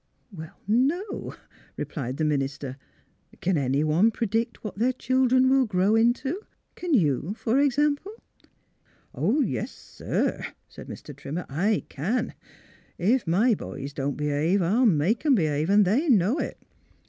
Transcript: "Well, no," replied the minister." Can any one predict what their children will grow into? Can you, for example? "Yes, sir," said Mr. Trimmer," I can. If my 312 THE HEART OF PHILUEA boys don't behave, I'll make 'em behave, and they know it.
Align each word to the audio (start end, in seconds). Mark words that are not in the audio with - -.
"Well, 0.35 0.59
no," 0.67 1.35
replied 1.77 2.17
the 2.17 2.25
minister." 2.25 2.77
Can 3.39 3.55
any 3.55 3.83
one 3.83 4.09
predict 4.09 4.63
what 4.63 4.79
their 4.79 4.93
children 4.93 5.47
will 5.47 5.67
grow 5.67 5.95
into? 5.95 6.41
Can 6.73 6.95
you, 6.95 7.35
for 7.37 7.59
example? 7.59 8.11
"Yes, 9.53 9.69
sir," 9.71 10.43
said 10.67 10.87
Mr. 10.87 11.15
Trimmer," 11.15 11.45
I 11.67 11.85
can. 11.87 12.33
If 12.97 13.27
my 13.27 13.53
312 13.53 13.53
THE 13.53 13.53
HEART 13.53 13.53
OF 13.53 13.67
PHILUEA 13.77 13.81
boys 13.83 13.93
don't 13.93 14.17
behave, 14.17 14.61
I'll 14.63 14.85
make 14.87 15.23
'em 15.23 15.35
behave, 15.35 15.69
and 15.69 15.85
they 15.85 16.09
know 16.09 16.39
it. 16.39 16.57